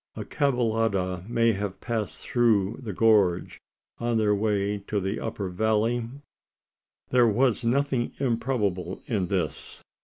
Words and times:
A 0.15 0.25
caballada 0.25 1.29
may 1.29 1.51
have 1.51 1.79
passed 1.79 2.21
through 2.25 2.79
the 2.81 2.91
gorge, 2.91 3.61
on 3.99 4.17
their 4.17 4.33
way 4.33 4.79
to 4.87 4.99
the 4.99 5.19
upper 5.19 5.47
valley? 5.47 6.09
There 7.11 7.27
was 7.27 7.63
nothing 7.63 8.13
improbable 8.17 9.03
in 9.05 9.27
this. 9.27 9.83